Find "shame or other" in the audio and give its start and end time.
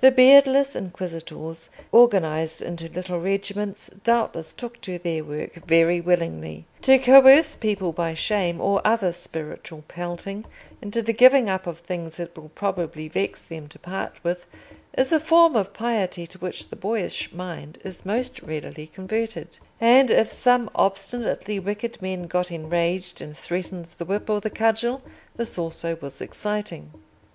8.14-9.12